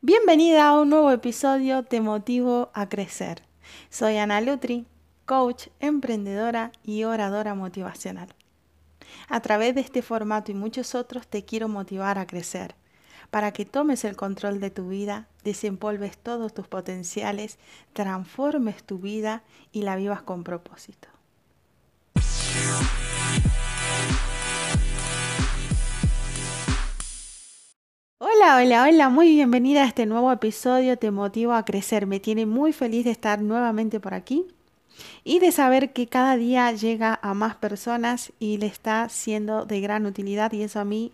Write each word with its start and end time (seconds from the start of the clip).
Bienvenida 0.00 0.68
a 0.68 0.80
un 0.80 0.90
nuevo 0.90 1.10
episodio 1.10 1.82
Te 1.82 2.00
Motivo 2.00 2.70
a 2.74 2.88
Crecer. 2.88 3.42
Soy 3.88 4.18
Ana 4.18 4.40
Lutri, 4.40 4.86
coach, 5.24 5.68
emprendedora 5.80 6.72
y 6.82 7.04
oradora 7.04 7.54
motivacional. 7.54 8.28
A 9.28 9.40
través 9.40 9.74
de 9.74 9.80
este 9.80 10.02
formato 10.02 10.52
y 10.52 10.54
muchos 10.54 10.94
otros 10.94 11.26
te 11.26 11.44
quiero 11.44 11.68
motivar 11.68 12.18
a 12.18 12.26
crecer, 12.26 12.74
para 13.30 13.52
que 13.52 13.64
tomes 13.64 14.04
el 14.04 14.16
control 14.16 14.60
de 14.60 14.70
tu 14.70 14.88
vida, 14.88 15.26
desempolves 15.42 16.18
todos 16.18 16.52
tus 16.52 16.68
potenciales, 16.68 17.58
transformes 17.94 18.84
tu 18.84 18.98
vida 18.98 19.42
y 19.72 19.82
la 19.82 19.96
vivas 19.96 20.22
con 20.22 20.44
propósito. 20.44 21.08
Hola, 28.18 28.58
hola, 28.62 28.84
hola, 28.84 29.08
muy 29.08 29.28
bienvenida 29.28 29.82
a 29.82 29.86
este 29.88 30.06
nuevo 30.06 30.30
episodio 30.30 30.96
Te 30.96 31.10
motivo 31.10 31.52
a 31.52 31.64
crecer. 31.64 32.06
Me 32.06 32.20
tiene 32.20 32.46
muy 32.46 32.72
feliz 32.72 33.04
de 33.04 33.10
estar 33.10 33.42
nuevamente 33.42 33.98
por 33.98 34.14
aquí 34.14 34.46
y 35.24 35.40
de 35.40 35.50
saber 35.50 35.92
que 35.92 36.06
cada 36.06 36.36
día 36.36 36.70
llega 36.70 37.18
a 37.22 37.34
más 37.34 37.56
personas 37.56 38.32
y 38.38 38.58
le 38.58 38.66
está 38.66 39.08
siendo 39.08 39.66
de 39.66 39.80
gran 39.80 40.06
utilidad 40.06 40.52
y 40.52 40.62
eso 40.62 40.78
a 40.78 40.84
mí 40.84 41.10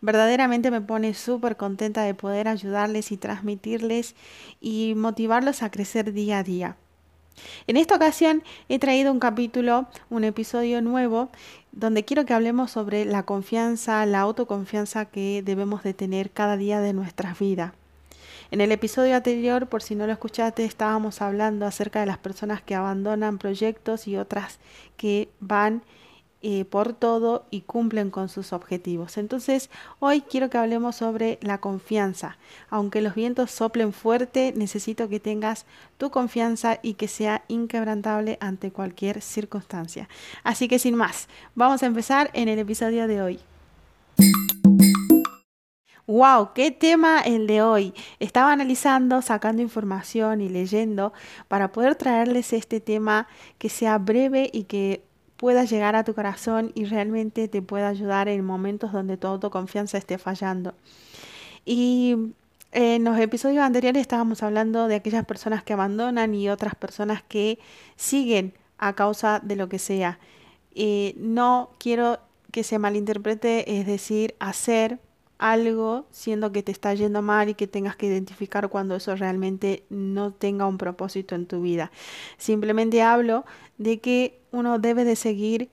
verdaderamente 0.00 0.70
me 0.70 0.80
pone 0.80 1.14
súper 1.14 1.56
contenta 1.56 2.04
de 2.04 2.14
poder 2.14 2.46
ayudarles 2.46 3.10
y 3.10 3.16
transmitirles 3.16 4.14
y 4.60 4.94
motivarlos 4.94 5.64
a 5.64 5.72
crecer 5.72 6.12
día 6.12 6.38
a 6.38 6.44
día. 6.44 6.76
En 7.66 7.76
esta 7.76 7.96
ocasión 7.96 8.44
he 8.68 8.78
traído 8.78 9.10
un 9.10 9.18
capítulo, 9.18 9.88
un 10.08 10.22
episodio 10.22 10.82
nuevo, 10.82 11.30
donde 11.74 12.04
quiero 12.04 12.24
que 12.24 12.34
hablemos 12.34 12.70
sobre 12.70 13.04
la 13.04 13.24
confianza, 13.24 14.06
la 14.06 14.20
autoconfianza 14.20 15.06
que 15.06 15.42
debemos 15.44 15.82
de 15.82 15.92
tener 15.92 16.30
cada 16.30 16.56
día 16.56 16.80
de 16.80 16.92
nuestras 16.92 17.38
vidas. 17.38 17.72
En 18.50 18.60
el 18.60 18.70
episodio 18.70 19.16
anterior, 19.16 19.66
por 19.66 19.82
si 19.82 19.96
no 19.96 20.06
lo 20.06 20.12
escuchaste, 20.12 20.64
estábamos 20.64 21.20
hablando 21.20 21.66
acerca 21.66 22.00
de 22.00 22.06
las 22.06 22.18
personas 22.18 22.62
que 22.62 22.76
abandonan 22.76 23.38
proyectos 23.38 24.06
y 24.06 24.16
otras 24.16 24.60
que 24.96 25.28
van 25.40 25.82
eh, 26.46 26.66
por 26.66 26.92
todo 26.92 27.46
y 27.50 27.62
cumplen 27.62 28.10
con 28.10 28.28
sus 28.28 28.52
objetivos. 28.52 29.16
Entonces, 29.16 29.70
hoy 29.98 30.20
quiero 30.20 30.50
que 30.50 30.58
hablemos 30.58 30.96
sobre 30.96 31.38
la 31.40 31.56
confianza. 31.56 32.36
Aunque 32.68 33.00
los 33.00 33.14
vientos 33.14 33.50
soplen 33.50 33.94
fuerte, 33.94 34.52
necesito 34.54 35.08
que 35.08 35.20
tengas 35.20 35.64
tu 35.96 36.10
confianza 36.10 36.80
y 36.82 36.94
que 36.94 37.08
sea 37.08 37.44
inquebrantable 37.48 38.36
ante 38.42 38.70
cualquier 38.72 39.22
circunstancia. 39.22 40.06
Así 40.42 40.68
que 40.68 40.78
sin 40.78 40.96
más, 40.96 41.28
vamos 41.54 41.82
a 41.82 41.86
empezar 41.86 42.30
en 42.34 42.48
el 42.50 42.58
episodio 42.58 43.08
de 43.08 43.22
hoy. 43.22 43.40
¡Wow! 46.06 46.50
¡Qué 46.54 46.70
tema 46.70 47.20
el 47.20 47.46
de 47.46 47.62
hoy! 47.62 47.94
Estaba 48.20 48.52
analizando, 48.52 49.22
sacando 49.22 49.62
información 49.62 50.42
y 50.42 50.50
leyendo 50.50 51.14
para 51.48 51.72
poder 51.72 51.94
traerles 51.94 52.52
este 52.52 52.80
tema 52.80 53.28
que 53.56 53.70
sea 53.70 53.96
breve 53.96 54.50
y 54.52 54.64
que 54.64 55.02
pueda 55.36 55.64
llegar 55.64 55.96
a 55.96 56.04
tu 56.04 56.14
corazón 56.14 56.72
y 56.74 56.84
realmente 56.84 57.48
te 57.48 57.62
pueda 57.62 57.88
ayudar 57.88 58.28
en 58.28 58.44
momentos 58.44 58.92
donde 58.92 59.16
tu 59.16 59.26
autoconfianza 59.26 59.98
esté 59.98 60.18
fallando. 60.18 60.74
Y 61.64 62.16
en 62.72 63.04
los 63.04 63.18
episodios 63.18 63.62
anteriores 63.62 64.00
estábamos 64.00 64.42
hablando 64.42 64.88
de 64.88 64.96
aquellas 64.96 65.24
personas 65.24 65.62
que 65.62 65.72
abandonan 65.72 66.34
y 66.34 66.48
otras 66.48 66.74
personas 66.74 67.22
que 67.22 67.58
siguen 67.96 68.54
a 68.78 68.94
causa 68.94 69.40
de 69.42 69.56
lo 69.56 69.68
que 69.68 69.78
sea. 69.78 70.18
no 71.16 71.70
quiero 71.78 72.18
que 72.50 72.64
se 72.64 72.78
malinterprete, 72.78 73.78
es 73.80 73.86
decir, 73.86 74.34
hacer 74.38 74.98
algo 75.38 76.06
siendo 76.10 76.52
que 76.52 76.62
te 76.62 76.72
está 76.72 76.94
yendo 76.94 77.22
mal 77.22 77.48
y 77.48 77.54
que 77.54 77.66
tengas 77.66 77.96
que 77.96 78.06
identificar 78.06 78.68
cuando 78.68 78.96
eso 78.96 79.14
realmente 79.16 79.84
no 79.90 80.32
tenga 80.32 80.66
un 80.66 80.78
propósito 80.78 81.34
en 81.34 81.46
tu 81.46 81.62
vida. 81.62 81.90
Simplemente 82.38 83.02
hablo 83.02 83.44
de 83.78 84.00
que 84.00 84.40
uno 84.52 84.78
debe 84.78 85.04
de 85.04 85.16
seguir 85.16 85.70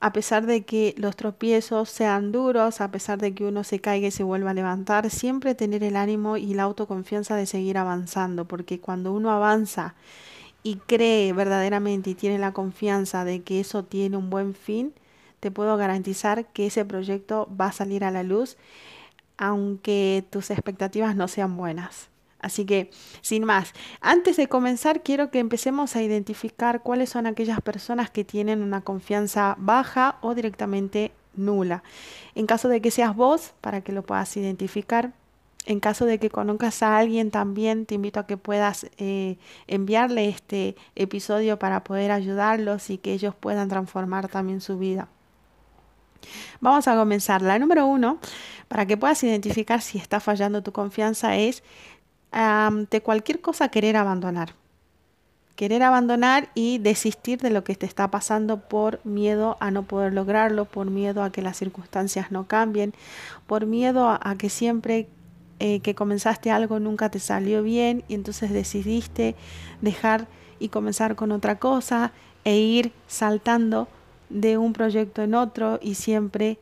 a 0.00 0.12
pesar 0.14 0.46
de 0.46 0.64
que 0.64 0.94
los 0.96 1.14
tropiezos 1.14 1.90
sean 1.90 2.32
duros, 2.32 2.80
a 2.80 2.90
pesar 2.90 3.18
de 3.18 3.34
que 3.34 3.44
uno 3.44 3.64
se 3.64 3.80
caiga 3.80 4.08
y 4.08 4.10
se 4.10 4.24
vuelva 4.24 4.50
a 4.50 4.54
levantar, 4.54 5.10
siempre 5.10 5.54
tener 5.54 5.84
el 5.84 5.94
ánimo 5.94 6.38
y 6.38 6.54
la 6.54 6.62
autoconfianza 6.64 7.36
de 7.36 7.44
seguir 7.44 7.76
avanzando, 7.76 8.46
porque 8.46 8.80
cuando 8.80 9.12
uno 9.12 9.30
avanza 9.30 9.94
y 10.62 10.76
cree 10.76 11.32
verdaderamente 11.34 12.10
y 12.10 12.14
tiene 12.14 12.38
la 12.38 12.52
confianza 12.52 13.24
de 13.24 13.42
que 13.42 13.60
eso 13.60 13.84
tiene 13.84 14.16
un 14.16 14.30
buen 14.30 14.54
fin, 14.54 14.94
te 15.40 15.50
puedo 15.50 15.76
garantizar 15.76 16.46
que 16.46 16.66
ese 16.66 16.84
proyecto 16.84 17.48
va 17.58 17.66
a 17.66 17.72
salir 17.72 18.04
a 18.04 18.10
la 18.10 18.22
luz, 18.22 18.56
aunque 19.36 20.24
tus 20.30 20.50
expectativas 20.50 21.16
no 21.16 21.26
sean 21.28 21.56
buenas. 21.56 22.08
Así 22.40 22.64
que, 22.64 22.90
sin 23.20 23.44
más, 23.44 23.72
antes 24.00 24.36
de 24.36 24.48
comenzar, 24.48 25.02
quiero 25.02 25.30
que 25.30 25.38
empecemos 25.38 25.94
a 25.96 26.02
identificar 26.02 26.82
cuáles 26.82 27.10
son 27.10 27.26
aquellas 27.26 27.60
personas 27.60 28.10
que 28.10 28.24
tienen 28.24 28.62
una 28.62 28.80
confianza 28.80 29.56
baja 29.58 30.16
o 30.22 30.34
directamente 30.34 31.12
nula. 31.34 31.82
En 32.34 32.46
caso 32.46 32.68
de 32.68 32.80
que 32.80 32.90
seas 32.90 33.14
vos, 33.14 33.52
para 33.60 33.82
que 33.82 33.92
lo 33.92 34.02
puedas 34.02 34.34
identificar, 34.36 35.12
en 35.66 35.80
caso 35.80 36.06
de 36.06 36.18
que 36.18 36.30
conozcas 36.30 36.82
a 36.82 36.96
alguien 36.96 37.30
también, 37.30 37.84
te 37.84 37.94
invito 37.94 38.20
a 38.20 38.26
que 38.26 38.38
puedas 38.38 38.86
eh, 38.96 39.36
enviarle 39.66 40.28
este 40.28 40.76
episodio 40.96 41.58
para 41.58 41.84
poder 41.84 42.10
ayudarlos 42.10 42.88
y 42.88 42.96
que 42.96 43.12
ellos 43.12 43.34
puedan 43.34 43.68
transformar 43.68 44.28
también 44.28 44.62
su 44.62 44.78
vida. 44.78 45.08
Vamos 46.60 46.88
a 46.88 46.96
comenzar. 46.96 47.42
La 47.42 47.58
número 47.58 47.86
uno, 47.86 48.18
para 48.68 48.86
que 48.86 48.96
puedas 48.96 49.22
identificar 49.22 49.80
si 49.80 49.98
está 49.98 50.20
fallando 50.20 50.62
tu 50.62 50.72
confianza, 50.72 51.36
es 51.36 51.62
de 52.32 53.00
cualquier 53.00 53.40
cosa 53.40 53.68
querer 53.68 53.96
abandonar. 53.96 54.54
Querer 55.56 55.82
abandonar 55.82 56.48
y 56.54 56.78
desistir 56.78 57.40
de 57.40 57.50
lo 57.50 57.64
que 57.64 57.74
te 57.74 57.84
está 57.84 58.10
pasando 58.10 58.60
por 58.60 59.04
miedo 59.04 59.56
a 59.60 59.70
no 59.70 59.82
poder 59.82 60.14
lograrlo, 60.14 60.64
por 60.64 60.90
miedo 60.90 61.22
a 61.22 61.30
que 61.30 61.42
las 61.42 61.58
circunstancias 61.58 62.30
no 62.30 62.46
cambien, 62.46 62.94
por 63.46 63.66
miedo 63.66 64.08
a, 64.08 64.34
que 64.38 64.48
siempre 64.48 65.08
eh, 65.58 65.80
que 65.80 65.94
comenzaste 65.94 66.50
algo 66.50 66.80
nunca 66.80 67.10
te 67.10 67.18
salió 67.18 67.62
bien 67.62 68.04
y 68.08 68.14
entonces 68.14 68.50
decidiste 68.50 69.34
dejar 69.82 70.28
y 70.58 70.68
comenzar 70.68 71.14
con 71.14 71.30
otra 71.32 71.58
cosa 71.58 72.12
e 72.44 72.56
ir 72.56 72.92
saltando 73.06 73.86
de 74.30 74.56
un 74.56 74.72
proyecto 74.72 75.22
en 75.22 75.34
otro 75.34 75.78
y 75.82 75.94
siempre 75.96 76.58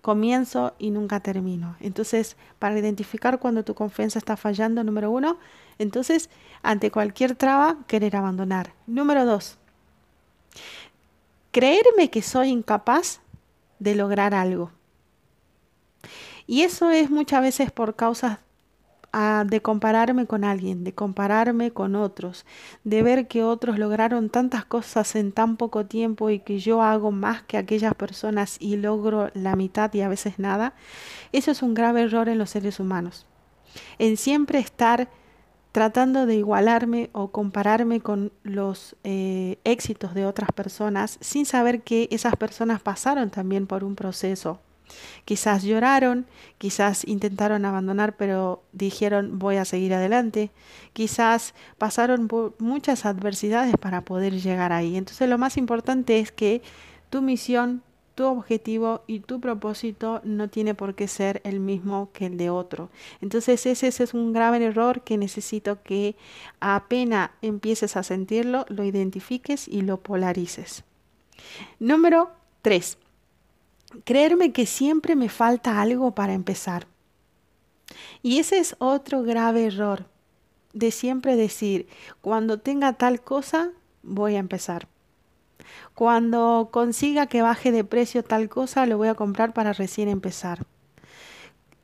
comienzo 0.00 0.74
y 0.78 0.90
nunca 0.90 1.20
termino. 1.20 1.76
Entonces, 1.80 2.36
para 2.58 2.78
identificar 2.78 3.38
cuando 3.38 3.64
tu 3.64 3.74
confianza 3.74 4.18
está 4.18 4.36
fallando, 4.36 4.82
número 4.82 5.10
uno, 5.10 5.38
entonces, 5.78 6.28
ante 6.62 6.90
cualquier 6.90 7.36
traba, 7.36 7.78
querer 7.86 8.16
abandonar. 8.16 8.72
Número 8.86 9.24
dos, 9.24 9.58
creerme 11.52 12.10
que 12.10 12.22
soy 12.22 12.48
incapaz 12.48 13.20
de 13.78 13.94
lograr 13.94 14.34
algo. 14.34 14.70
Y 16.46 16.62
eso 16.62 16.90
es 16.90 17.10
muchas 17.10 17.42
veces 17.42 17.70
por 17.70 17.94
causas 17.94 18.38
de 19.12 19.60
compararme 19.60 20.26
con 20.26 20.42
alguien, 20.42 20.84
de 20.84 20.94
compararme 20.94 21.70
con 21.70 21.96
otros, 21.96 22.46
de 22.82 23.02
ver 23.02 23.28
que 23.28 23.42
otros 23.42 23.78
lograron 23.78 24.30
tantas 24.30 24.64
cosas 24.64 25.14
en 25.16 25.32
tan 25.32 25.58
poco 25.58 25.84
tiempo 25.84 26.30
y 26.30 26.38
que 26.38 26.58
yo 26.58 26.82
hago 26.82 27.10
más 27.10 27.42
que 27.42 27.58
aquellas 27.58 27.94
personas 27.94 28.56
y 28.58 28.76
logro 28.76 29.30
la 29.34 29.54
mitad 29.54 29.92
y 29.92 30.00
a 30.00 30.08
veces 30.08 30.38
nada, 30.38 30.74
eso 31.32 31.50
es 31.50 31.62
un 31.62 31.74
grave 31.74 32.02
error 32.02 32.30
en 32.30 32.38
los 32.38 32.50
seres 32.50 32.80
humanos. 32.80 33.26
En 33.98 34.16
siempre 34.16 34.58
estar 34.58 35.08
tratando 35.72 36.24
de 36.24 36.36
igualarme 36.36 37.10
o 37.12 37.32
compararme 37.32 38.00
con 38.00 38.32
los 38.42 38.96
eh, 39.04 39.58
éxitos 39.64 40.14
de 40.14 40.24
otras 40.24 40.52
personas 40.52 41.18
sin 41.20 41.44
saber 41.44 41.82
que 41.82 42.08
esas 42.10 42.36
personas 42.36 42.80
pasaron 42.80 43.30
también 43.30 43.66
por 43.66 43.84
un 43.84 43.94
proceso 43.94 44.60
Quizás 45.24 45.62
lloraron, 45.62 46.26
quizás 46.58 47.06
intentaron 47.06 47.64
abandonar, 47.64 48.16
pero 48.16 48.62
dijeron 48.72 49.38
voy 49.38 49.56
a 49.56 49.64
seguir 49.64 49.94
adelante. 49.94 50.50
Quizás 50.92 51.54
pasaron 51.78 52.28
por 52.28 52.54
muchas 52.58 53.06
adversidades 53.06 53.76
para 53.76 54.02
poder 54.02 54.40
llegar 54.40 54.72
ahí. 54.72 54.96
Entonces 54.96 55.28
lo 55.28 55.38
más 55.38 55.56
importante 55.56 56.18
es 56.18 56.32
que 56.32 56.62
tu 57.10 57.22
misión, 57.22 57.82
tu 58.14 58.24
objetivo 58.24 59.04
y 59.06 59.20
tu 59.20 59.40
propósito 59.40 60.20
no 60.24 60.48
tiene 60.48 60.74
por 60.74 60.94
qué 60.94 61.08
ser 61.08 61.40
el 61.44 61.60
mismo 61.60 62.10
que 62.12 62.26
el 62.26 62.36
de 62.36 62.50
otro. 62.50 62.90
Entonces 63.20 63.66
ese, 63.66 63.86
ese 63.86 64.04
es 64.04 64.14
un 64.14 64.32
grave 64.32 64.64
error 64.64 65.02
que 65.02 65.16
necesito 65.16 65.82
que 65.82 66.16
apenas 66.60 67.30
empieces 67.40 67.96
a 67.96 68.02
sentirlo, 68.02 68.66
lo 68.68 68.84
identifiques 68.84 69.68
y 69.68 69.82
lo 69.82 69.98
polarices. 69.98 70.84
Número 71.78 72.30
3 72.62 72.98
creerme 74.04 74.52
que 74.52 74.66
siempre 74.66 75.16
me 75.16 75.28
falta 75.28 75.80
algo 75.80 76.12
para 76.12 76.32
empezar. 76.32 76.86
Y 78.22 78.38
ese 78.38 78.58
es 78.58 78.76
otro 78.78 79.22
grave 79.22 79.66
error, 79.66 80.06
de 80.72 80.90
siempre 80.90 81.36
decir, 81.36 81.88
cuando 82.20 82.58
tenga 82.58 82.94
tal 82.94 83.20
cosa, 83.20 83.70
voy 84.02 84.36
a 84.36 84.38
empezar. 84.38 84.88
Cuando 85.94 86.70
consiga 86.72 87.26
que 87.26 87.42
baje 87.42 87.72
de 87.72 87.84
precio 87.84 88.22
tal 88.24 88.48
cosa, 88.48 88.86
lo 88.86 88.96
voy 88.96 89.08
a 89.08 89.14
comprar 89.14 89.52
para 89.52 89.72
recién 89.72 90.08
empezar. 90.08 90.64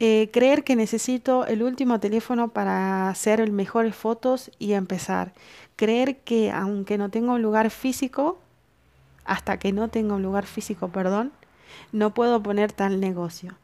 Eh, 0.00 0.30
creer 0.32 0.62
que 0.62 0.76
necesito 0.76 1.44
el 1.46 1.62
último 1.62 1.98
teléfono 1.98 2.48
para 2.48 3.08
hacer 3.08 3.50
mejores 3.50 3.96
fotos 3.96 4.50
y 4.58 4.72
empezar. 4.72 5.32
Creer 5.76 6.18
que 6.18 6.52
aunque 6.52 6.98
no 6.98 7.10
tenga 7.10 7.32
un 7.32 7.42
lugar 7.42 7.70
físico, 7.70 8.38
hasta 9.24 9.58
que 9.58 9.72
no 9.72 9.88
tenga 9.88 10.14
un 10.14 10.22
lugar 10.22 10.46
físico, 10.46 10.88
perdón, 10.88 11.32
no 11.92 12.14
puedo 12.14 12.42
poner 12.42 12.72
tal 12.72 13.00
negocio. 13.00 13.54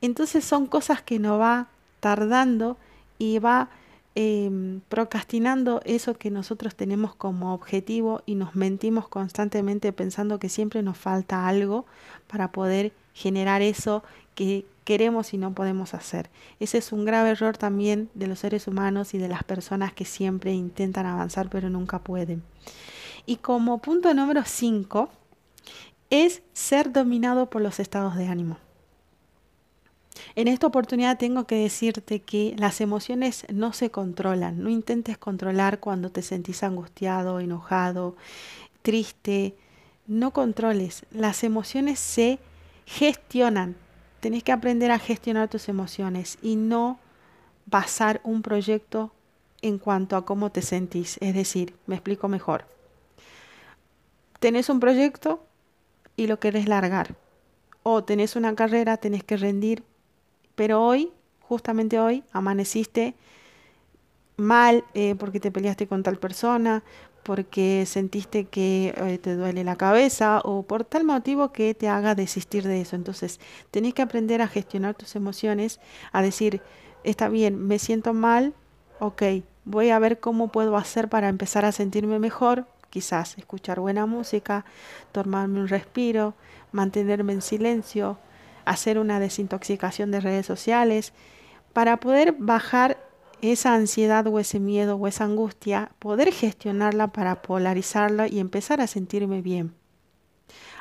Entonces 0.00 0.44
son 0.44 0.66
cosas 0.66 1.00
que 1.02 1.18
no 1.18 1.38
va 1.38 1.68
tardando 2.00 2.76
y 3.18 3.38
va 3.38 3.70
em, 4.14 4.80
procrastinando 4.88 5.80
eso 5.84 6.14
que 6.14 6.30
nosotros 6.30 6.74
tenemos 6.74 7.14
como 7.14 7.54
objetivo 7.54 8.22
y 8.26 8.34
nos 8.34 8.56
mentimos 8.56 9.08
constantemente 9.08 9.92
pensando 9.92 10.38
que 10.38 10.48
siempre 10.48 10.82
nos 10.82 10.98
falta 10.98 11.46
algo 11.46 11.86
para 12.26 12.50
poder 12.50 12.92
generar 13.14 13.62
eso 13.62 14.02
que 14.34 14.66
queremos 14.84 15.32
y 15.34 15.38
no 15.38 15.54
podemos 15.54 15.94
hacer. 15.94 16.30
Ese 16.58 16.78
es 16.78 16.92
un 16.92 17.04
grave 17.04 17.30
error 17.30 17.56
también 17.56 18.10
de 18.14 18.26
los 18.26 18.40
seres 18.40 18.66
humanos 18.66 19.14
y 19.14 19.18
de 19.18 19.28
las 19.28 19.44
personas 19.44 19.92
que 19.92 20.04
siempre 20.04 20.52
intentan 20.52 21.06
avanzar 21.06 21.48
pero 21.48 21.70
nunca 21.70 22.00
pueden. 22.00 22.42
Y 23.24 23.36
como 23.36 23.78
punto 23.78 24.12
número 24.14 24.42
5 24.44 25.08
es 26.12 26.42
ser 26.52 26.92
dominado 26.92 27.48
por 27.48 27.62
los 27.62 27.80
estados 27.80 28.16
de 28.16 28.28
ánimo. 28.28 28.58
En 30.34 30.46
esta 30.46 30.66
oportunidad 30.66 31.16
tengo 31.16 31.46
que 31.46 31.54
decirte 31.54 32.20
que 32.20 32.54
las 32.58 32.82
emociones 32.82 33.46
no 33.50 33.72
se 33.72 33.90
controlan. 33.90 34.62
No 34.62 34.68
intentes 34.68 35.16
controlar 35.16 35.80
cuando 35.80 36.10
te 36.10 36.20
sentís 36.20 36.62
angustiado, 36.62 37.40
enojado, 37.40 38.14
triste. 38.82 39.56
No 40.06 40.32
controles. 40.32 41.06
Las 41.12 41.44
emociones 41.44 41.98
se 41.98 42.38
gestionan. 42.84 43.74
Tenés 44.20 44.42
que 44.42 44.52
aprender 44.52 44.90
a 44.90 44.98
gestionar 44.98 45.48
tus 45.48 45.70
emociones 45.70 46.36
y 46.42 46.56
no 46.56 46.98
basar 47.64 48.20
un 48.22 48.42
proyecto 48.42 49.12
en 49.62 49.78
cuanto 49.78 50.16
a 50.16 50.26
cómo 50.26 50.52
te 50.52 50.60
sentís. 50.60 51.16
Es 51.22 51.34
decir, 51.34 51.74
me 51.86 51.94
explico 51.94 52.28
mejor. 52.28 52.66
Tenés 54.40 54.68
un 54.68 54.78
proyecto 54.78 55.46
y 56.16 56.26
lo 56.26 56.38
querés 56.38 56.68
largar. 56.68 57.16
O 57.82 58.04
tenés 58.04 58.36
una 58.36 58.54
carrera, 58.54 58.96
tenés 58.96 59.24
que 59.24 59.36
rendir, 59.36 59.82
pero 60.54 60.84
hoy, 60.84 61.12
justamente 61.40 61.98
hoy, 61.98 62.24
amaneciste 62.32 63.14
mal 64.36 64.84
eh, 64.94 65.14
porque 65.16 65.40
te 65.40 65.50
peleaste 65.50 65.86
con 65.86 66.02
tal 66.02 66.18
persona, 66.18 66.82
porque 67.22 67.84
sentiste 67.86 68.46
que 68.46 68.94
eh, 68.96 69.18
te 69.18 69.36
duele 69.36 69.64
la 69.64 69.76
cabeza 69.76 70.40
o 70.44 70.62
por 70.64 70.84
tal 70.84 71.04
motivo 71.04 71.52
que 71.52 71.74
te 71.74 71.88
haga 71.88 72.14
desistir 72.14 72.64
de 72.66 72.80
eso. 72.80 72.96
Entonces, 72.96 73.40
tenés 73.70 73.94
que 73.94 74.02
aprender 74.02 74.42
a 74.42 74.48
gestionar 74.48 74.94
tus 74.94 75.14
emociones, 75.16 75.80
a 76.12 76.22
decir, 76.22 76.60
está 77.04 77.28
bien, 77.28 77.66
me 77.66 77.78
siento 77.78 78.12
mal, 78.12 78.54
ok, 78.98 79.22
voy 79.64 79.90
a 79.90 79.98
ver 79.98 80.20
cómo 80.20 80.48
puedo 80.48 80.76
hacer 80.76 81.08
para 81.08 81.28
empezar 81.28 81.64
a 81.64 81.72
sentirme 81.72 82.18
mejor, 82.18 82.66
quizás 82.92 83.38
escuchar 83.38 83.80
buena 83.80 84.04
música, 84.04 84.66
tomarme 85.12 85.60
un 85.60 85.68
respiro, 85.68 86.34
mantenerme 86.72 87.32
en 87.32 87.40
silencio, 87.40 88.18
hacer 88.66 88.98
una 88.98 89.18
desintoxicación 89.18 90.10
de 90.10 90.20
redes 90.20 90.44
sociales, 90.44 91.14
para 91.72 91.96
poder 91.96 92.36
bajar 92.38 92.98
esa 93.40 93.74
ansiedad 93.74 94.26
o 94.26 94.38
ese 94.38 94.60
miedo 94.60 94.96
o 94.96 95.08
esa 95.08 95.24
angustia, 95.24 95.92
poder 95.98 96.32
gestionarla 96.32 97.08
para 97.08 97.40
polarizarla 97.40 98.28
y 98.28 98.38
empezar 98.40 98.82
a 98.82 98.86
sentirme 98.86 99.40
bien. 99.40 99.74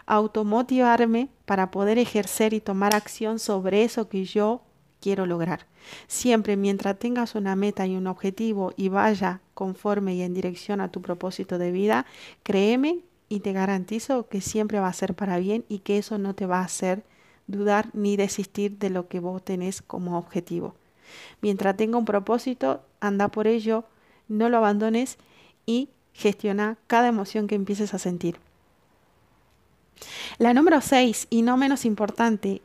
Automotivarme 0.05 1.29
para 1.45 1.71
poder 1.71 1.97
ejercer 1.97 2.53
y 2.53 2.59
tomar 2.59 2.93
acción 2.93 3.39
sobre 3.39 3.85
eso 3.85 4.09
que 4.09 4.25
yo 4.25 4.63
quiero 5.01 5.25
lograr. 5.25 5.65
Siempre 6.07 6.55
mientras 6.55 6.97
tengas 6.97 7.35
una 7.35 7.55
meta 7.55 7.85
y 7.85 7.95
un 7.97 8.07
objetivo 8.07 8.73
y 8.77 8.87
vaya 8.87 9.41
conforme 9.53 10.15
y 10.15 10.21
en 10.21 10.33
dirección 10.33 10.79
a 10.79 10.91
tu 10.91 11.01
propósito 11.01 11.57
de 11.57 11.71
vida, 11.71 12.05
créeme 12.43 12.99
y 13.27 13.41
te 13.41 13.51
garantizo 13.51 14.27
que 14.29 14.39
siempre 14.39 14.79
va 14.79 14.87
a 14.87 14.93
ser 14.93 15.15
para 15.15 15.37
bien 15.39 15.65
y 15.67 15.79
que 15.79 15.97
eso 15.97 16.17
no 16.17 16.35
te 16.35 16.45
va 16.45 16.59
a 16.59 16.65
hacer 16.65 17.03
dudar 17.47 17.89
ni 17.93 18.15
desistir 18.15 18.77
de 18.77 18.89
lo 18.89 19.07
que 19.07 19.19
vos 19.19 19.43
tenés 19.43 19.81
como 19.81 20.17
objetivo. 20.17 20.75
Mientras 21.41 21.75
tenga 21.75 21.97
un 21.97 22.05
propósito, 22.05 22.81
anda 22.99 23.27
por 23.27 23.47
ello, 23.47 23.83
no 24.27 24.47
lo 24.49 24.57
abandones 24.57 25.17
y 25.65 25.89
gestiona 26.13 26.77
cada 26.87 27.07
emoción 27.07 27.47
que 27.47 27.55
empieces 27.55 27.93
a 27.93 27.99
sentir. 27.99 28.37
La 30.37 30.53
número 30.53 30.81
6, 30.81 31.27
y 31.29 31.41
no 31.41 31.57
menos 31.57 31.85
importante, 31.85 32.61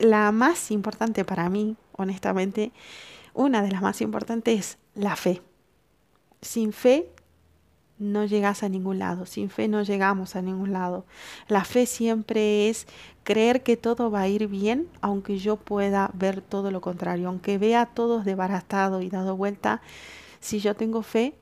la 0.00 0.32
más 0.32 0.70
importante 0.70 1.24
para 1.24 1.48
mí, 1.48 1.76
honestamente, 1.92 2.72
una 3.34 3.62
de 3.62 3.70
las 3.70 3.82
más 3.82 4.00
importantes 4.00 4.58
es 4.58 4.78
la 4.94 5.14
fe. 5.14 5.42
Sin 6.40 6.72
fe 6.72 7.08
no 7.98 8.24
llegas 8.24 8.62
a 8.62 8.68
ningún 8.70 8.98
lado, 8.98 9.26
sin 9.26 9.50
fe 9.50 9.68
no 9.68 9.82
llegamos 9.82 10.34
a 10.34 10.42
ningún 10.42 10.72
lado. 10.72 11.04
La 11.48 11.64
fe 11.64 11.84
siempre 11.84 12.70
es 12.70 12.86
creer 13.24 13.62
que 13.62 13.76
todo 13.76 14.10
va 14.10 14.22
a 14.22 14.28
ir 14.28 14.48
bien, 14.48 14.88
aunque 15.02 15.38
yo 15.38 15.56
pueda 15.56 16.10
ver 16.14 16.40
todo 16.40 16.70
lo 16.70 16.80
contrario, 16.80 17.28
aunque 17.28 17.58
vea 17.58 17.86
todo 17.86 18.22
desbaratado 18.22 19.02
y 19.02 19.10
dado 19.10 19.36
vuelta, 19.36 19.82
si 20.40 20.60
yo 20.60 20.74
tengo 20.74 21.02
fe, 21.02 21.34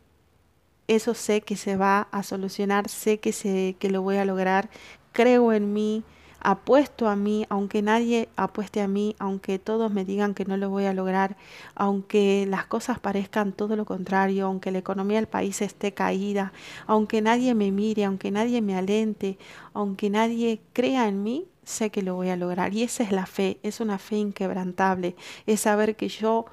eso 0.89 1.15
sé 1.15 1.43
que 1.43 1.57
se 1.57 1.77
va 1.77 2.09
a 2.11 2.25
solucionar, 2.25 2.89
sé 2.89 3.21
que, 3.21 3.33
se, 3.33 3.77
que 3.79 3.89
lo 3.89 4.03
voy 4.03 4.17
a 4.17 4.25
lograr, 4.25 4.69
creo 5.13 5.53
en 5.53 5.73
mí, 5.73 6.03
apuesto 6.41 7.09
a 7.09 7.17
mí, 7.17 7.47
aunque 7.49 7.83
nadie 7.83 8.29
apueste 8.37 8.81
a 8.81 8.89
mí, 8.89 9.17
aunque 9.19 9.59
todos 9.59 9.93
me 9.93 10.05
digan 10.05 10.35
que 10.35 10.45
no 10.45 10.57
lo 10.57 10.71
voy 10.71 10.85
a 10.85 10.95
lograr, 10.95 11.37
aunque 11.75 12.47
las 12.49 12.67
cosas 12.67 12.99
parezcan 12.99 13.53
todo 13.53 13.77
lo 13.77 13.85
contrario, 13.85 14.47
aunque 14.47 14.71
la 14.71 14.79
economía 14.79 15.17
del 15.17 15.27
país 15.27 15.61
esté 15.63 15.93
caída, 15.93 16.53
aunque 16.87 17.21
nadie 17.23 17.55
me 17.55 17.71
mire, 17.71 18.05
aunque 18.05 18.31
nadie 18.31 18.63
me 18.63 18.77
alente, 18.77 19.39
aunque 19.75 20.11
nadie 20.11 20.61
crea 20.73 21.09
en 21.09 21.23
mí, 21.23 21.47
sé 21.65 21.91
que 21.91 22.03
lo 22.03 22.15
voy 22.15 22.31
a 22.31 22.37
lograr. 22.37 22.73
Y 22.75 22.83
esa 22.83 23.03
es 23.03 23.13
la 23.13 23.27
fe, 23.27 23.59
es 23.63 23.81
una 23.81 23.99
fe 23.99 24.17
inquebrantable, 24.17 25.17
es 25.47 25.61
saber 25.61 25.97
que 25.97 26.09
yo 26.09 26.47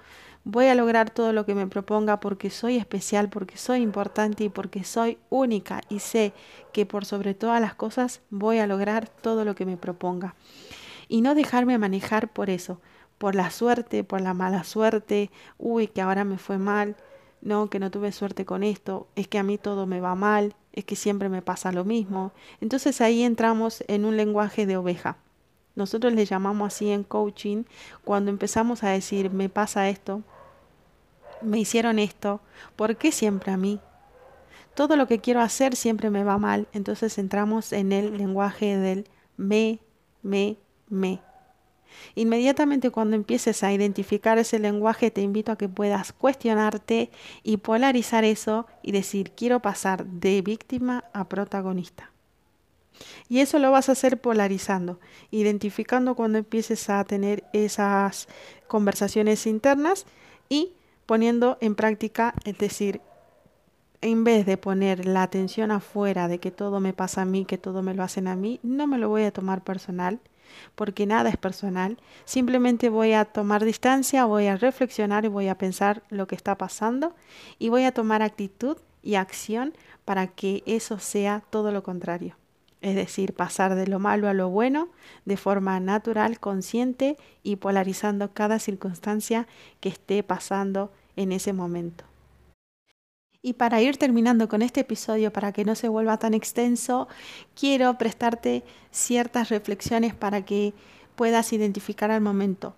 Voy 0.48 0.68
a 0.68 0.76
lograr 0.76 1.10
todo 1.10 1.34
lo 1.34 1.44
que 1.44 1.56
me 1.56 1.66
proponga 1.66 2.20
porque 2.20 2.52
soy 2.52 2.78
especial, 2.78 3.30
porque 3.30 3.58
soy 3.58 3.82
importante 3.82 4.44
y 4.44 4.50
porque 4.50 4.84
soy 4.84 5.18
única 5.32 5.82
y 5.90 5.98
sé 5.98 6.34
que 6.72 6.86
por 6.86 7.04
sobre 7.04 7.34
todas 7.34 7.60
las 7.60 7.74
cosas 7.74 8.22
voy 8.30 8.60
a 8.60 8.68
lograr 8.68 9.10
todo 9.10 9.44
lo 9.44 9.56
que 9.56 9.66
me 9.66 9.76
proponga. 9.76 10.36
Y 11.08 11.22
no 11.22 11.34
dejarme 11.34 11.80
manejar 11.80 12.32
por 12.32 12.52
eso, 12.52 12.80
por 13.18 13.34
la 13.34 13.50
suerte, 13.50 14.04
por 14.04 14.22
la 14.22 14.36
mala 14.36 14.64
suerte, 14.64 15.32
uy, 15.58 15.88
que 15.88 16.02
ahora 16.02 16.24
me 16.26 16.38
fue 16.38 16.60
mal, 16.60 16.96
no, 17.42 17.72
que 17.72 17.80
no 17.80 17.90
tuve 17.90 18.12
suerte 18.12 18.46
con 18.46 18.62
esto, 18.62 19.08
es 19.16 19.28
que 19.28 19.40
a 19.40 19.44
mí 19.44 19.58
todo 19.58 19.88
me 19.88 20.00
va 20.00 20.14
mal, 20.14 20.54
es 20.74 20.86
que 20.86 20.96
siempre 20.96 21.28
me 21.28 21.42
pasa 21.42 21.72
lo 21.72 21.86
mismo. 21.86 22.34
Entonces 22.62 23.02
ahí 23.02 23.24
entramos 23.24 23.84
en 23.88 24.06
un 24.06 24.16
lenguaje 24.16 24.68
de 24.68 24.78
oveja. 24.78 25.18
Nosotros 25.74 26.14
le 26.14 26.26
llamamos 26.26 26.68
así 26.68 26.92
en 26.92 27.04
coaching 27.04 27.64
cuando 28.04 28.30
empezamos 28.30 28.84
a 28.84 28.90
decir, 28.90 29.32
me 29.32 29.50
pasa 29.50 29.90
esto, 29.90 30.22
me 31.42 31.60
hicieron 31.60 32.00
esto, 32.00 32.42
¿por 32.76 32.98
qué 32.98 33.12
siempre 33.12 33.52
a 33.52 33.58
mí? 33.58 33.80
Todo 34.74 34.96
lo 34.96 35.08
que 35.08 35.20
quiero 35.20 35.42
hacer 35.42 35.76
siempre 35.76 36.10
me 36.10 36.24
va 36.24 36.38
mal, 36.38 36.68
entonces 36.74 37.18
entramos 37.18 37.72
en 37.72 37.92
el 37.92 38.18
lenguaje 38.18 38.78
del 38.78 39.08
me, 39.38 39.80
me, 40.22 40.58
me. 40.90 41.22
Inmediatamente 42.16 42.90
cuando 42.90 43.16
empieces 43.16 43.64
a 43.64 43.72
identificar 43.72 44.38
ese 44.38 44.60
lenguaje 44.60 45.12
te 45.12 45.22
invito 45.22 45.52
a 45.52 45.58
que 45.58 45.70
puedas 45.70 46.12
cuestionarte 46.14 47.10
y 47.44 47.58
polarizar 47.58 48.24
eso 48.24 48.68
y 48.82 48.92
decir 48.92 49.32
quiero 49.32 49.62
pasar 49.62 50.06
de 50.06 50.42
víctima 50.42 51.06
a 51.14 51.30
protagonista. 51.30 52.12
Y 53.28 53.40
eso 53.40 53.60
lo 53.60 53.72
vas 53.72 53.90
a 53.90 53.94
hacer 53.94 54.20
polarizando, 54.20 55.00
identificando 55.32 56.16
cuando 56.16 56.38
empieces 56.38 56.90
a 56.90 57.04
tener 57.04 57.44
esas 57.54 58.28
conversaciones 58.68 59.46
internas 59.48 60.06
y 60.48 60.74
poniendo 61.06 61.58
en 61.62 61.76
práctica, 61.76 62.34
es 62.46 62.58
decir, 62.58 63.02
en 64.02 64.24
vez 64.24 64.46
de 64.46 64.58
poner 64.58 65.06
la 65.06 65.24
atención 65.24 65.72
afuera 65.72 66.28
de 66.28 66.40
que 66.40 66.52
todo 66.52 66.80
me 66.80 66.94
pasa 66.94 67.24
a 67.24 67.26
mí, 67.26 67.46
que 67.46 67.58
todo 67.58 67.82
me 67.82 67.94
lo 67.94 68.04
hacen 68.04 68.28
a 68.28 68.36
mí, 68.36 68.60
no 68.62 68.88
me 68.88 68.98
lo 68.98 69.10
voy 69.10 69.24
a 69.24 69.32
tomar 69.32 69.64
personal, 69.64 70.20
porque 70.76 71.06
nada 71.06 71.30
es 71.30 71.38
personal. 71.38 71.98
Simplemente 72.26 72.90
voy 72.90 73.14
a 73.14 73.26
tomar 73.26 73.66
distancia, 73.66 74.26
voy 74.26 74.48
a 74.48 74.58
reflexionar 74.58 75.26
y 75.26 75.30
voy 75.30 75.48
a 75.48 75.58
pensar 75.58 76.04
lo 76.10 76.28
que 76.28 76.36
está 76.36 76.56
pasando 76.56 77.16
y 77.60 77.70
voy 77.70 77.84
a 77.84 77.94
tomar 77.94 78.22
actitud 78.22 78.78
y 79.02 79.16
acción 79.16 79.74
para 80.06 80.28
que 80.28 80.64
eso 80.66 81.00
sea 81.00 81.44
todo 81.50 81.72
lo 81.72 81.84
contrario. 81.84 82.36
Es 82.86 82.94
decir, 82.94 83.34
pasar 83.34 83.74
de 83.74 83.88
lo 83.88 83.98
malo 83.98 84.30
a 84.30 84.36
lo 84.36 84.50
bueno 84.50 84.90
de 85.26 85.38
forma 85.38 85.80
natural, 85.80 86.40
consciente 86.40 87.18
y 87.42 87.56
polarizando 87.56 88.32
cada 88.32 88.60
circunstancia 88.60 89.48
que 89.80 89.90
esté 89.90 90.22
pasando 90.22 90.92
en 91.16 91.32
ese 91.32 91.52
momento. 91.52 92.06
Y 93.42 93.54
para 93.54 93.82
ir 93.82 93.98
terminando 93.98 94.48
con 94.48 94.62
este 94.62 94.82
episodio, 94.82 95.34
para 95.34 95.52
que 95.52 95.66
no 95.66 95.74
se 95.74 95.88
vuelva 95.90 96.20
tan 96.20 96.36
extenso, 96.36 97.08
quiero 97.60 97.98
prestarte 97.98 98.64
ciertas 98.92 99.50
reflexiones 99.50 100.14
para 100.14 100.46
que 100.46 100.76
puedas 101.16 101.54
identificar 101.54 102.12
al 102.12 102.22
momento 102.22 102.76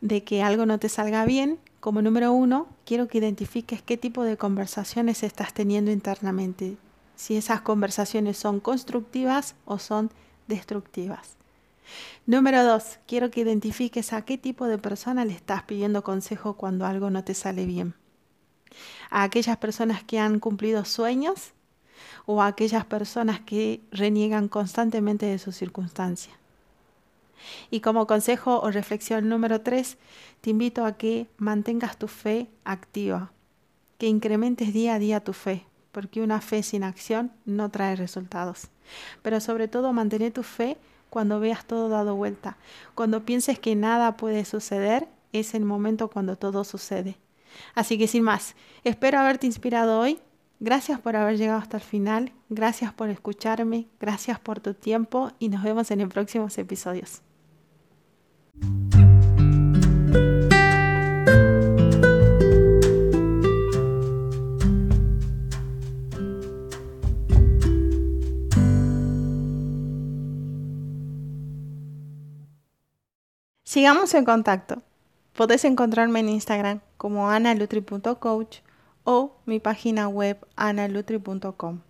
de 0.00 0.24
que 0.24 0.42
algo 0.42 0.66
no 0.66 0.80
te 0.80 0.88
salga 0.88 1.24
bien, 1.24 1.60
como 1.78 2.02
número 2.02 2.32
uno, 2.32 2.66
quiero 2.84 3.06
que 3.06 3.18
identifiques 3.18 3.80
qué 3.80 3.96
tipo 3.96 4.24
de 4.24 4.36
conversaciones 4.36 5.22
estás 5.22 5.54
teniendo 5.54 5.92
internamente. 5.92 6.78
Si 7.16 7.36
esas 7.36 7.62
conversaciones 7.62 8.36
son 8.36 8.60
constructivas 8.60 9.56
o 9.64 9.78
son 9.78 10.10
destructivas. 10.46 11.36
Número 12.26 12.64
dos, 12.64 12.98
quiero 13.06 13.30
que 13.30 13.40
identifiques 13.40 14.12
a 14.12 14.22
qué 14.22 14.38
tipo 14.38 14.66
de 14.66 14.78
persona 14.78 15.24
le 15.24 15.32
estás 15.32 15.62
pidiendo 15.62 16.02
consejo 16.02 16.54
cuando 16.54 16.86
algo 16.86 17.10
no 17.10 17.24
te 17.24 17.34
sale 17.34 17.66
bien. 17.66 17.94
A 19.10 19.22
aquellas 19.22 19.56
personas 19.56 20.02
que 20.02 20.18
han 20.18 20.40
cumplido 20.40 20.84
sueños 20.84 21.52
o 22.26 22.42
a 22.42 22.48
aquellas 22.48 22.84
personas 22.84 23.40
que 23.40 23.80
reniegan 23.90 24.48
constantemente 24.48 25.26
de 25.26 25.38
sus 25.38 25.56
circunstancias. 25.56 26.36
Y 27.70 27.80
como 27.80 28.06
consejo 28.06 28.60
o 28.60 28.70
reflexión 28.70 29.28
número 29.28 29.60
tres, 29.60 29.98
te 30.40 30.50
invito 30.50 30.84
a 30.84 30.96
que 30.96 31.28
mantengas 31.36 31.96
tu 31.96 32.08
fe 32.08 32.48
activa, 32.64 33.30
que 33.98 34.08
incrementes 34.08 34.72
día 34.72 34.94
a 34.94 34.98
día 34.98 35.20
tu 35.20 35.32
fe, 35.32 35.64
porque 35.96 36.20
una 36.20 36.42
fe 36.42 36.62
sin 36.62 36.84
acción 36.84 37.32
no 37.46 37.70
trae 37.70 37.96
resultados. 37.96 38.68
Pero 39.22 39.40
sobre 39.40 39.66
todo 39.66 39.94
mantener 39.94 40.30
tu 40.30 40.42
fe 40.42 40.76
cuando 41.08 41.40
veas 41.40 41.64
todo 41.64 41.88
dado 41.88 42.14
vuelta. 42.14 42.58
Cuando 42.94 43.24
pienses 43.24 43.58
que 43.58 43.74
nada 43.76 44.18
puede 44.18 44.44
suceder, 44.44 45.08
es 45.32 45.54
el 45.54 45.64
momento 45.64 46.08
cuando 46.08 46.36
todo 46.36 46.64
sucede. 46.64 47.16
Así 47.74 47.96
que 47.96 48.08
sin 48.08 48.24
más, 48.24 48.56
espero 48.84 49.20
haberte 49.20 49.46
inspirado 49.46 49.98
hoy. 49.98 50.18
Gracias 50.60 51.00
por 51.00 51.16
haber 51.16 51.38
llegado 51.38 51.60
hasta 51.60 51.78
el 51.78 51.82
final, 51.82 52.30
gracias 52.50 52.92
por 52.92 53.08
escucharme, 53.08 53.86
gracias 53.98 54.38
por 54.38 54.60
tu 54.60 54.74
tiempo 54.74 55.32
y 55.38 55.48
nos 55.48 55.62
vemos 55.62 55.90
en 55.90 56.00
los 56.00 56.12
próximos 56.12 56.58
episodios. 56.58 57.22
Sigamos 73.76 74.14
en 74.14 74.24
contacto. 74.24 74.80
Podés 75.34 75.66
encontrarme 75.66 76.20
en 76.20 76.30
Instagram 76.30 76.80
como 76.96 77.28
analutri.coach 77.28 78.60
o 79.04 79.36
mi 79.44 79.60
página 79.60 80.08
web 80.08 80.38
analutri.com. 80.56 81.80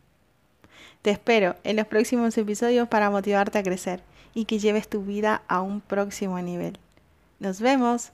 Te 1.02 1.10
espero 1.10 1.54
en 1.62 1.76
los 1.76 1.86
próximos 1.86 2.36
episodios 2.38 2.88
para 2.88 3.08
motivarte 3.08 3.60
a 3.60 3.62
crecer 3.62 4.02
y 4.34 4.46
que 4.46 4.58
lleves 4.58 4.88
tu 4.88 5.02
vida 5.02 5.42
a 5.46 5.60
un 5.60 5.80
próximo 5.80 6.40
nivel. 6.40 6.76
Nos 7.38 7.60
vemos. 7.60 8.10